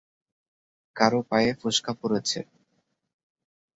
কারো 0.95 1.19
পায়ে 1.29 1.51
ফোস্কা 1.59 1.91
পড়েছে। 2.01 2.39